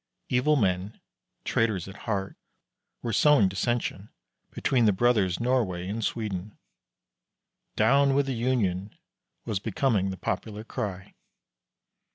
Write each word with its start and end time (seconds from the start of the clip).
Evil 0.29 0.55
men, 0.55 0.99
traitors 1.43 1.87
at 1.87 1.95
heart, 2.09 2.35
were 3.03 3.13
sowing 3.13 3.47
dissension 3.47 4.09
between 4.49 4.85
the 4.85 4.91
brothers 4.91 5.39
Norway 5.39 5.87
and 5.87 6.03
Sweden. 6.03 6.57
"Down 7.75 8.15
with 8.15 8.25
the 8.25 8.33
Union!" 8.33 8.97
was 9.45 9.59
becoming 9.59 10.09
the 10.09 10.17
popular 10.17 10.63
cry. 10.63 11.13